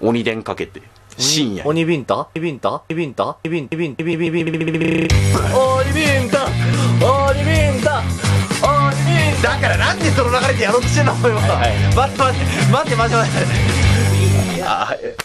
[0.00, 0.82] 鬼電かけて、
[1.18, 1.68] 深夜に。
[1.68, 2.28] 鬼ビンタ？
[2.34, 3.36] ビンタビンタ？
[3.42, 4.02] ビンタビンタ？
[4.04, 4.42] ビンタビンタ？
[4.42, 5.16] ビンタビンタビンタビンタ
[5.64, 6.46] 鬼ビンタ？
[7.06, 7.80] 鬼ビンタ？
[7.80, 8.02] 鬼ビンタ？
[9.42, 11.12] だからなんでその流れでやろうとしてんの？
[11.12, 11.40] お前は。
[11.40, 13.32] はいはい待って待って、待って待って待っ
[14.56, 14.62] て。
[14.62, 15.16] あえ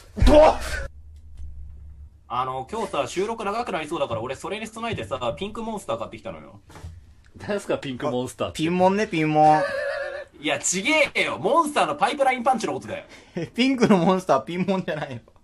[2.27, 6.59] あの、今日さ、収録長くなりそうだから、俺それに備えてさ、ピンクモンスター買ってきたのよ。
[7.47, 9.61] 何すかピンクモンスターピンモンね、ピンモン。
[10.45, 11.39] いや、ちげえよ。
[11.39, 13.05] モンスターのパイプラインパンチのことだよ。
[13.55, 15.21] ピンクのモンスター、ピンモンじゃないよ。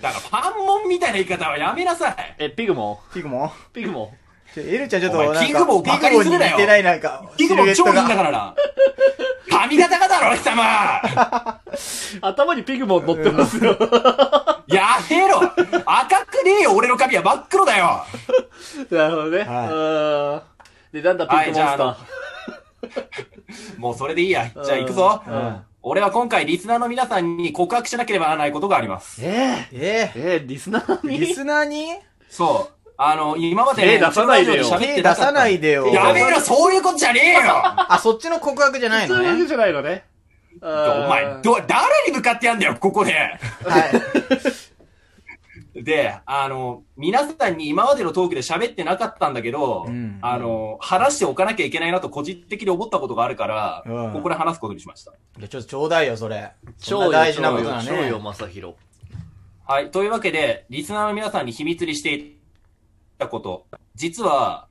[0.00, 2.36] だから、パンモンみたいな言い方はやめなさい。
[2.38, 3.12] えピグモン？
[3.12, 3.50] ピグモン？
[3.72, 4.54] ピグモン？
[4.54, 6.56] ちょエルちゃんちょっとなんか、ピグモンバカにするなよ。
[6.56, 8.14] ピグモンに似てないなんか、ピグモン超いいんだが。
[8.14, 8.54] からな。
[9.50, 11.60] 髪型がだろ、貴様
[12.22, 13.76] 頭にピグモン乗ってますよ。
[14.68, 15.40] やめろ。
[15.86, 18.04] 赤くねえよ、俺の髪は真っ黒だよ。
[18.92, 20.40] なるほどね、は
[20.92, 20.96] い。
[20.98, 22.23] でなんだピンクモンスター、はいじゃあ
[23.78, 24.50] もうそれでいいや。
[24.64, 25.22] じゃあ行くぞ。
[25.26, 29.20] うん俺は今回リスナーの皆さんに告白しなければならないことがあります。
[29.22, 31.18] ええー、えー、リスナーー、に？
[31.18, 31.88] リスナーに？
[32.30, 32.90] そう。
[32.96, 35.88] あの、今まで、手出さないでよ手出さないでよ。
[35.88, 39.24] やめろ、そういうことじゃねえよあ、そっちの告白じゃないのね。
[39.24, 40.04] そういうわけじゃないのね
[40.62, 43.12] お前、ど、誰に向かってやんだよ、ここで。
[43.12, 43.38] はい。
[45.74, 55.12] で、あの、皆さんに今までのトークで喋ってなかったんだけど、うんあの、話しておかなきゃいけないなと個人的に思ったことがあるから、うんここで話すことにしました。
[55.36, 56.52] じゃあちょっとちょうだいよ、それ。
[56.78, 58.24] そ超大事なことだ超よね。
[58.24, 58.76] まさひろ
[59.66, 59.90] はい。
[59.90, 62.36] というわけで、リスナーの皆さんに秘密にしてい
[63.18, 63.66] たこと。
[63.96, 64.68] 実は、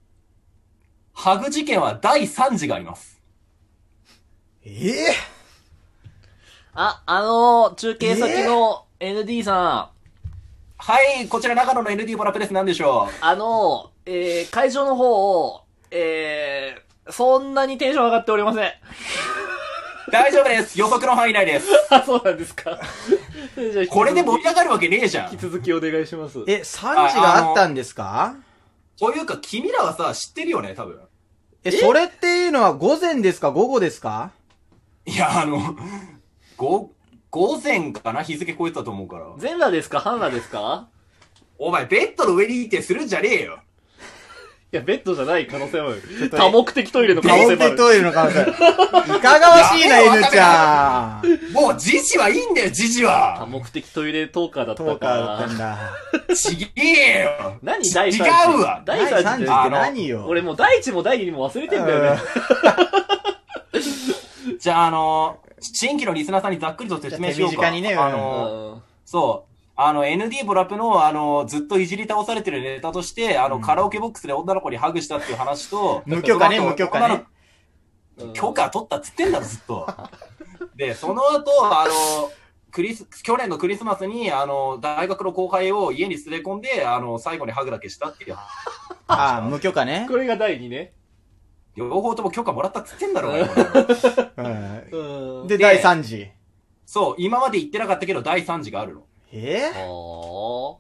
[1.13, 3.21] ハグ事件は第3次があります。
[4.63, 5.33] ええ
[6.75, 9.92] ああのー、中継先の ND さん、
[10.86, 12.52] はい、こちら長野の ND ボラプです。
[12.53, 18.72] 何でしょうあのー、えー、会場の方を、えー、そんなにテンション上がっておりません。
[20.11, 20.78] 大丈夫です。
[20.78, 21.67] 予測の範囲内です。
[21.89, 22.81] あ、そうなんですか。
[23.56, 25.42] じゃあこれで盛り上がるわけねえじゃん引き。
[25.42, 26.39] 続きお願いします。
[26.48, 28.36] え、3時があったんですか？
[29.00, 31.00] というか、君らはさ、知ってるよね、多分。
[31.64, 33.52] え、それっていうのは午前ですか？
[33.52, 34.32] 午後ですか？
[35.05, 35.77] いや、あの、
[36.58, 36.89] ご、
[37.33, 38.21] 午前かな？
[38.21, 39.26] 日付超えてたと思うから。
[39.39, 39.99] 全裸ですか？
[39.99, 40.88] 半裸ですか？
[41.58, 43.58] お前、ベッドの上にいてするんじゃねえよ。
[44.71, 46.30] いや、ベッドじゃない可能性もある。
[46.30, 47.72] と多目的トイレの可顔能性もある。
[47.72, 48.42] でトイレの可能性。
[48.42, 48.45] い
[49.20, 51.54] かがわしいな、やめろ N ちゃん。
[51.54, 53.48] もう、時事はいいんだよ、時事多は。
[53.49, 55.77] 目的トイレトーカーだったかトーカーだったんら。
[56.27, 56.36] だ。
[56.36, 57.58] ちげえよ。
[57.64, 60.26] 何ち第三違うわ第第3三次って何よ？
[60.27, 62.22] 俺もう第一も第二も忘れてんだよね。
[64.60, 67.71] じゃあ、あの、新規のリスナーさんにざっくりと説明しようか。
[67.71, 69.53] ねあうの、んそう。
[69.75, 77.25] あの、ND ボラップの、あの、ずっといじり倒されてるネタとして、あの、カラオケボックスで女の子にハグしたっていう話と、 無許可ね無許可ね
[78.33, 79.87] 許可取ったっつってんだろ、ずっと。
[80.75, 82.31] で、その後、あの、
[82.71, 88.37] クリス、去年のクリスマスに、あの、大学の後輩を家に連れ込んで、あの、最後にハグだけしたっていう。
[89.07, 90.05] あ、無許可ね。
[90.09, 90.93] これが第二ね。
[91.76, 93.42] 両方とも許可もらったっつってんだろ、お前
[94.92, 95.48] うんうん。
[95.48, 96.28] で、で第3次。
[96.86, 99.04] そう、今まで言ってなかったけど、第3次があるの。
[99.32, 100.78] えは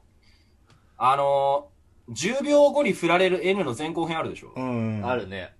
[0.97, 1.69] あの
[2.11, 5.01] 10秒後に振られる N の前後編あるでしょ、うん。
[5.03, 5.09] あ。
[5.09, 5.53] あるね。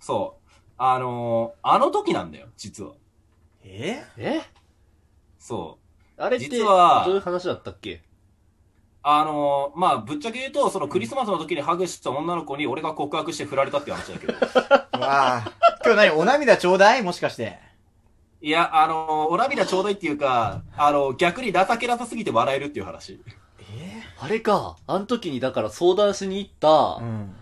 [0.00, 0.52] そう。
[0.78, 2.92] あのあの時なんだよ、実は。
[3.64, 4.40] ええ？
[5.38, 5.78] そ
[6.18, 6.22] う。
[6.22, 8.02] あれって、実はどういう話だったっけ？
[9.08, 14.32] あのまあ、ぶっちゃけ言うと、そのクリスマスの時にハグした女の子に俺が告白して振られたっていう話だけど。
[15.00, 15.52] わあ。
[15.84, 17.02] 今日何お涙ちょうだい？
[17.02, 17.56] もしかして。
[18.42, 23.20] いや、あのお涙ちょうだいっていうか、あの逆に情けなさすぎて笑えるっていう話。
[23.60, 24.76] えあれか。
[24.88, 27.36] あの時にだから相談しに行ったう、ん。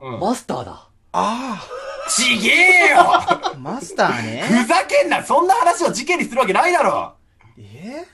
[0.00, 0.18] うん。
[0.18, 0.88] マスターだ。
[1.12, 1.62] あ
[2.08, 4.44] ちげえよあ、マスターね。
[4.48, 7.16] ふざけんなそんな話を事件にするわけないだろ
[7.58, 8.06] え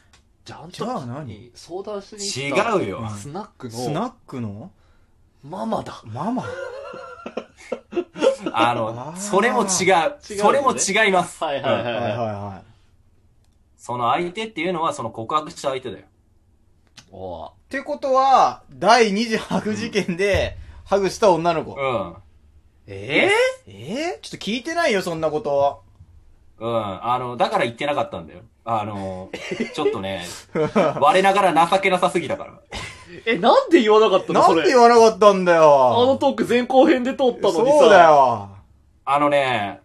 [0.49, 1.27] じゃあ、じゃあ時何？
[1.27, 2.79] に相談しに行った。
[2.79, 3.11] 違うよ。
[3.11, 4.71] スナックのスナックの？
[5.45, 6.01] ママだ。
[6.07, 6.43] ママ？
[8.55, 9.67] あ あの、ーそれも違う。
[9.67, 11.45] 違うのねそれも違います。
[11.45, 12.17] はいはいはいはいはいはい。
[12.17, 12.63] は
[13.77, 16.07] その相手っていうのは、その告白した相手だよ。
[17.13, 17.49] おい。
[17.49, 20.57] ってことは、第2次ハグ事件で、
[20.87, 21.75] ハグした女の子。
[21.79, 22.17] うん。
[22.87, 23.31] え
[23.67, 25.83] えー、ちょっと聞いてないよ、そんなこと。
[26.61, 27.05] うん。
[27.05, 28.41] あの、だから言ってなかったんだよ。
[28.65, 29.31] あの、
[29.75, 30.27] ちょっとね、
[31.01, 32.53] 我ながら情けなさすぎたから。
[33.25, 34.65] え、なんで言わなかったのなんで。
[34.67, 36.19] 言わなかったんだあのよ。
[36.21, 37.79] トーク前後編で通ったのにさ。
[37.79, 38.05] そうだ。
[38.05, 38.49] よ。
[39.05, 39.81] あのね、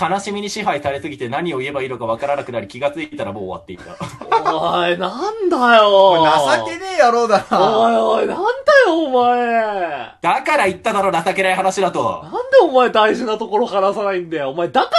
[0.00, 3.84] 悲しみに支配されすぎて何を言えばいいのかわからなくなり気がついたらもう終わっていた。
[4.54, 6.24] おい、なんだよ。
[6.58, 7.92] 情けねえ野郎だおな。
[7.92, 8.42] いおい、なんだ
[8.86, 10.16] よ、お前。
[10.22, 12.28] だから言っただろ、情けない話だとな。
[12.28, 14.50] んでお前大事なところ話さないんだよ。
[14.50, 14.90] お前、だか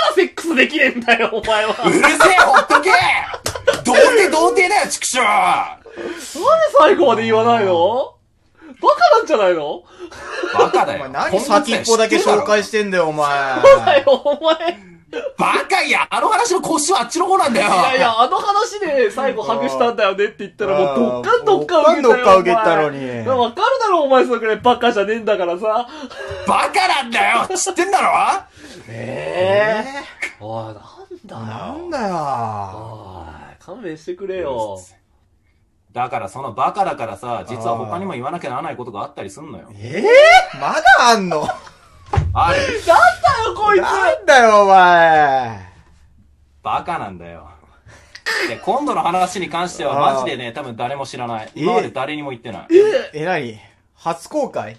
[0.44, 1.76] クスできねえんだよ、お前は。
[1.86, 2.10] うるせえ、
[2.44, 2.92] ほっとけ
[3.86, 5.90] 童貞童貞だよ、畜生なんで
[6.78, 8.16] 最後まで言わないの？
[8.82, 9.84] バカなんじゃないの？
[10.54, 11.06] バカだよ。
[11.06, 13.30] お前何先っぽだけ紹介してんだよ、お前。
[13.30, 14.78] だよ、お前。
[15.38, 17.68] バカいや、あの話の腰はあっちの方なんだよ。
[17.68, 22.16] いやいや、あの話で最後ハグしたんだよねって言ったらもうどっかんどっかん受けたよ。
[22.16, 23.62] どっかんどっかん受けたのにわか
[23.94, 25.88] ろ、お前それくらいバカじゃねえんだからさ。
[26.48, 28.10] バカなんだよ知ってんだろ
[28.90, 30.78] ええおい、なん
[31.26, 31.46] だよ。
[31.46, 32.16] なんだよ。
[32.16, 34.78] おい、勘弁してくれよ。
[35.92, 39.70] だからそのバカだからさ、実は他にも言わなきゃならないことがあったりすんのよ。
[39.76, 41.48] えー、まだあんの？
[42.34, 42.94] あれ、なんだ
[43.46, 45.72] よ、こいつなんだよ、お前。
[46.64, 47.48] バカなんだよ。
[48.48, 51.52] で、今度の話に関してはマジでね、多分誰も知らない。
[51.54, 52.68] 今まで誰にも言ってない。
[53.14, 53.60] え、なに
[53.96, 54.78] 初公開？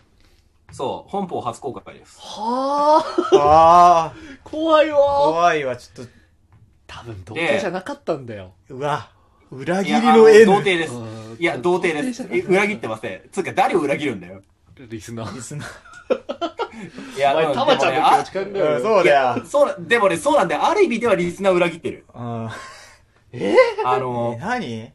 [0.73, 2.19] そう、本邦初公開です。
[2.21, 4.99] はあ、ああ、怖いわ。
[4.99, 6.07] 怖いわ、ちょっ
[6.87, 8.55] 多分、童貞じゃなかったんだよ。
[8.69, 9.09] と、うわ、
[9.51, 10.25] 裏いや、切りのあの。
[10.25, 11.37] 童貞ですうん。
[11.39, 12.27] いや、童貞です。
[12.31, 13.23] え裏切ってません。
[13.31, 14.43] つうか、誰を裏切るんだよ。
[14.77, 15.35] リスナー。
[15.35, 15.69] リスナー
[17.17, 18.81] いや、お前、うんタマちゃんの気持ち考えうよ。
[18.81, 19.45] そうだよ。
[19.47, 20.67] そうな、でもね、そうなんだよ。
[20.67, 22.05] ある意味ではリスナーを裏切ってる。
[22.15, 22.47] うん。
[22.47, 22.57] あ
[23.33, 24.93] え、の、何？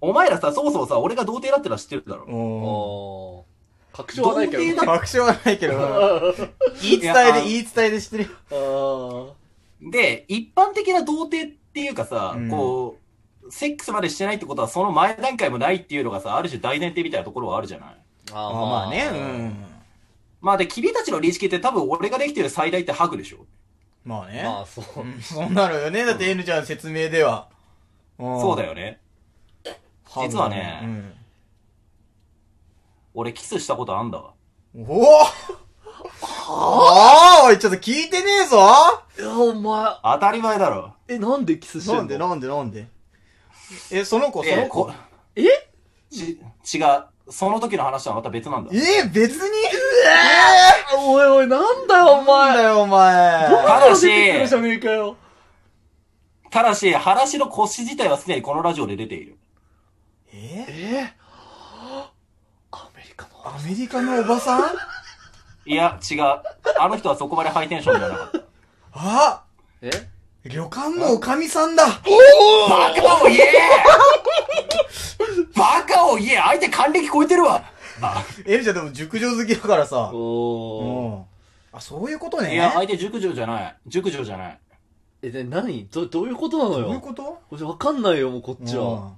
[0.00, 3.44] お前らさ、そもそもさ、俺が童貞だってのは知ってるだろ。
[3.92, 4.82] 確証はないけど。
[4.82, 6.34] 確証はないけど、
[6.82, 9.32] 言い伝えで、言い伝えで知ってるよ。
[9.32, 12.98] あで、一般的な童貞っていうかさ、うんこ
[13.42, 17.96] う、セックスまでしてないってことは、その前段階もないっていうのがさ、ある種大前提みたいなところはあるじゃない。
[18.26, 19.64] ーああまあね、うん。
[20.40, 23.46] まあで、君たちの認識って多分俺ができてる最大ってハグでしょ。
[24.04, 24.42] まあね。
[24.44, 25.04] まあ、そうう。
[25.04, 26.04] んそうなるよね。
[26.04, 27.48] だって N ちゃんの説明では。
[28.18, 28.70] そうだよ。
[28.70, 29.00] よね。
[30.22, 31.12] 実はねうん。
[33.14, 34.32] 俺キスしたことあんだわ。
[34.76, 35.32] おおあ
[36.48, 37.44] あ？
[37.46, 38.58] おい、ちょっと聞いてねえぞ
[39.18, 40.94] いや、お前、当たり前だろ。
[41.08, 42.00] え、なんでキスしてんの？
[42.00, 42.86] なんでなんでなんで？
[43.90, 44.92] え、その子、そえの子こ
[45.34, 45.44] え？
[46.10, 46.38] ち、
[46.76, 47.04] 違う。
[47.28, 48.70] その時の話はまた別なんだ。
[48.72, 49.48] えー、別に？
[50.98, 52.56] おいおい、なんだよ、おなん前。
[52.56, 53.48] だよ、お前。
[53.48, 54.08] ただし。
[56.50, 59.36] ただし、話の腰自体はすでにこのラジオで出ている。
[60.38, 61.12] ええ
[62.70, 63.56] アメリカの。
[63.56, 64.62] アメリカのおばさん？
[65.70, 66.20] いや、違う。
[66.78, 68.38] あの人はそこまでハイテンションじゃなかった。
[68.92, 69.42] あ
[69.80, 69.90] え？
[70.44, 71.92] 旅館のおかみさんだバ
[72.94, 73.40] カを言え
[75.56, 77.64] バカを言え相手還暦超えてるわ
[78.00, 80.10] あ N ちゃんでも熟女好きだからさ。
[80.14, 81.16] おー。
[81.16, 81.24] うん。
[81.72, 82.54] あ、そういうことね。
[82.54, 83.76] いや、相手熟女じゃない。
[83.88, 84.58] 熟女じゃない。
[85.22, 85.88] え、で、何？
[85.88, 86.88] ど、どういうことなのどよ。
[86.90, 87.22] ういうこと？
[87.50, 89.14] これわかんないよ、もうこっちは。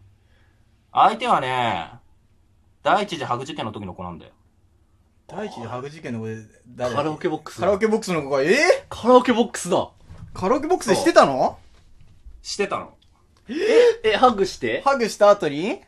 [0.92, 1.92] うん相手はね、
[2.82, 4.32] 第一次ハグ事件の時の子なんだよ。
[5.26, 6.36] 第一次ハグ事件の子で、
[6.68, 6.94] 誰？
[6.94, 7.60] カラオケボックス。
[7.60, 8.46] カラオケボックスの子が、え？
[8.46, 8.54] ー
[8.88, 9.90] カラオケボックスだ。
[10.32, 11.58] カラオケボックスでしてたの？
[12.42, 12.94] してたの。
[14.02, 14.80] え、ハグして？
[14.82, 15.82] ハグした後に？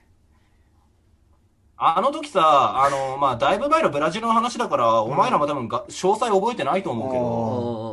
[1.77, 7.90] あの時さ、あの、まあ、だいぶ前のブラジルの話だから、お前らも多分が詳細覚えてないと思うけうど。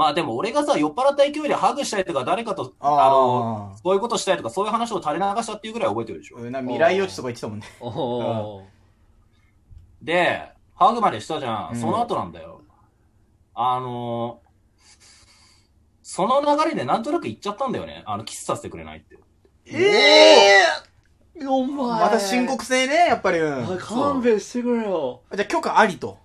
[0.00, 6.38] まあでも俺がさ、酔っ払った勢いでハグしたりとか、誰かと、あの、そういうことしたりとか、そういう話を垂れ流したっていうぐらい覚えてるでしょ。
[6.38, 7.66] うんな未来予知とか言ってたもんね。
[7.80, 8.62] おー。
[10.00, 11.72] で、ハグまでしたじゃん。
[11.74, 12.62] うんその後なんだよ。
[13.52, 14.40] あの
[16.02, 18.02] その流れでなんとなく言っちゃったんだよね。
[18.06, 19.18] あの、キスさせてくれないって。
[19.66, 20.62] え
[21.42, 22.00] えお前。
[22.00, 23.38] また申告制ね、やっぱり。
[23.78, 25.20] 勘弁してくれよ。
[25.30, 26.16] じゃあ許可ありと。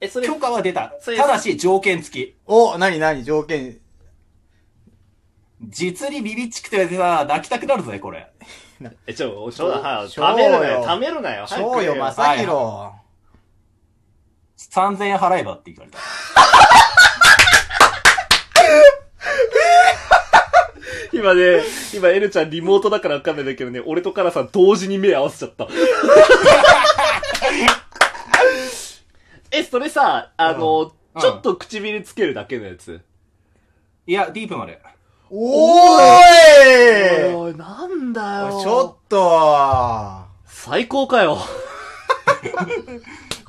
[0.00, 0.94] え、それ許、可は出た。
[1.00, 2.36] それただし、条件付き。
[2.46, 3.24] お、なになに？
[3.24, 3.78] 条件。
[5.60, 8.30] 実にビビっちくてさ、泣きたくなるぜ、これ。
[9.08, 11.46] え、ちょ、ちょ、はちょためるなよ、ためるなよ。
[11.46, 12.94] 早くそうよ、まさひろ。
[14.56, 15.98] 3000円払えばって言われた。
[21.12, 21.62] 今ね、
[21.92, 25.66] 今、エルちゃんリモートだからわかんないんだけどね、俺とカラさん同時に目合わせちゃった。
[29.68, 33.00] え、それさ、あの、うんちょっと唇つけるだけのやつ。
[34.06, 34.80] いや、ディープまで。
[35.30, 38.60] おーいおい、なんだよ。
[38.62, 40.22] ちょっと。
[40.46, 41.38] 最高かよ。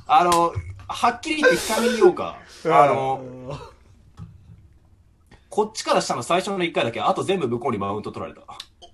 [0.08, 0.52] あの、
[0.88, 2.38] はっきり言って控えめに言おうか。
[2.66, 3.22] あの、
[5.52, 8.42] こっちからしたの最初の1回だけ、あと全部向こうにマウント取られた。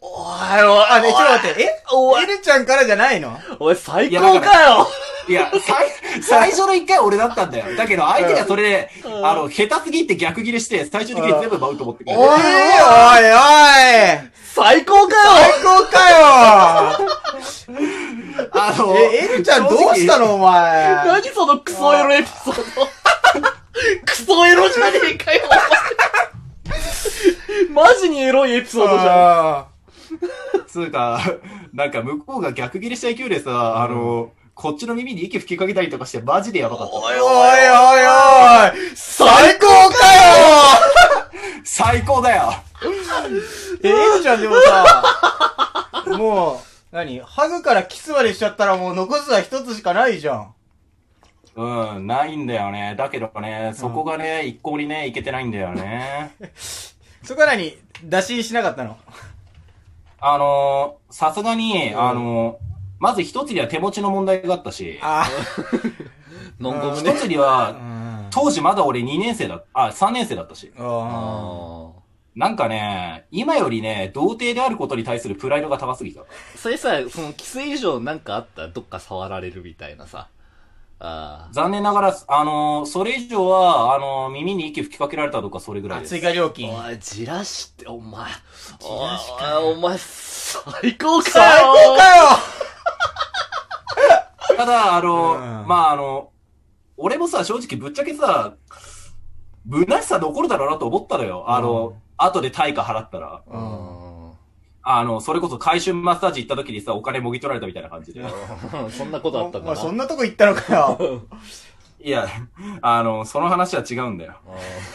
[0.02, 1.84] おいおい、あ、ね、ちょっと待って、え？
[1.94, 3.40] おいエルちゃんからじゃないの？
[3.60, 4.86] おい、最高かよ。
[5.28, 7.76] いや、 最、最初の1回俺だったんだよ。
[7.76, 8.92] だけど相手がそれで、
[9.24, 12.18] あの、下手すぎって逆ギレして、最終的に全部マウント持ってくる。
[12.18, 12.40] おいおいおい
[14.44, 15.22] 最高かよ。
[15.36, 16.18] 最高かよ
[18.54, 20.96] あの、え、エルちゃんどうしたのお前。
[21.06, 22.88] 何そのクソエロエピソード。
[24.06, 25.42] クソエロじゃねえかよ。
[27.70, 29.58] マジにエロいエピソードじゃん。
[29.58, 29.66] あ
[30.68, 31.20] つうか、
[31.74, 36.96] なんか向こうが逆ギレした勢いでさ、あの、こっちの耳に息吹きかけたりとかしてマジでやばかった。
[36.96, 40.32] おいおいおい最高かよ
[41.66, 42.54] 最高だよ
[43.84, 47.20] ええじゃん、でもさ、もう、何？
[47.20, 50.54] ハグからキスまでしちゃったらもう残すは一つしかないじゃん。
[51.58, 52.96] うん、ないんだよね。
[52.98, 56.34] だけどね、そこがね、一向にね、いけてないんだよね。
[57.24, 57.78] そこは何？
[58.06, 58.98] 打診しなかったの？
[60.22, 62.65] あのー、さすがに、あのー、
[63.00, 65.26] まず一つには手持ちの問題があったし、あ
[66.60, 67.14] 一 ノンゴムね。
[67.14, 67.76] つには。
[68.32, 70.72] 当時まだ俺2年生だ、あ、3年生だったし。
[70.78, 71.96] ああ
[72.36, 76.20] なんかね、今よりね、童貞であることに対するプライドが高すぎた。
[76.22, 76.24] ー
[76.58, 78.68] それさ、そのキス以上なんかあった？
[78.68, 80.28] どっか触られるみたいなさ。
[81.00, 86.02] あ残念ながら、あのー、それ以上は、あのー、耳に息吹きかけられたとかそれぐらいあ。
[86.02, 86.22] です追。
[86.22, 86.50] 加料あ。
[86.52, 86.74] 金。
[86.74, 88.26] おい、じらして、お前。
[88.80, 92.24] じらしかお前、最高かよ最高かよ
[94.56, 96.32] ただ、あのうんー、まあ、あの、
[96.98, 98.56] 俺もさ、正直ぶっちゃけさ、
[99.70, 101.46] 虚しさ残るだろうなと思ったのよ。
[101.50, 103.42] あの、後で対価払ったら。
[103.48, 104.32] ううんん。
[104.84, 108.24] あの、それこそ回春マッサージ行った時にさ、お金もぎ取られたみたいな感じで。
[108.92, 109.76] そんなことあったんだな。
[109.76, 111.22] そんなとこ行ったのかよ。
[112.00, 112.28] いや、
[112.84, 114.34] あの、その話は違うんだよ。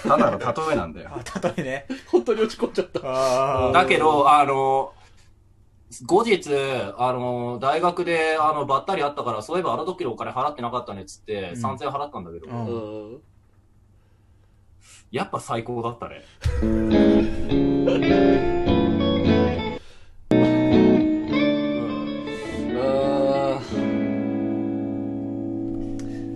[0.04, 1.10] あただの例えなんだよ。
[1.34, 1.86] あ、例えね。
[1.88, 3.00] ー本当に落ち込んじゃった。
[3.02, 4.92] あだけど、あの、
[6.06, 6.50] 後日、
[6.98, 13.20] あの、大学で、あの、ばったり会ったから、そういえばあの時のお金払ってなかったねっつって、うん3000円払ったんだけど。
[15.10, 16.24] やっぱ最高だったね。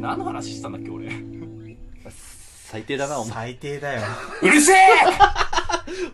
[0.00, 1.08] 何の話したんだっけ、俺。
[2.10, 3.32] 最低だな、お前。
[3.32, 4.02] 最低だよ。
[4.42, 4.76] うるせえ